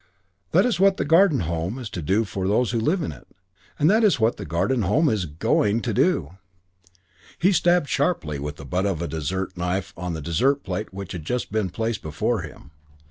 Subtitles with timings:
[0.51, 3.27] That is what the Garden Home is to do for those who live in it,
[3.77, 6.39] and that is what the Garden Home is going to do."
[7.37, 11.11] He stabbed sharply with the butt of a dessert knife on the dessert plate which
[11.11, 12.71] had just been placed before him.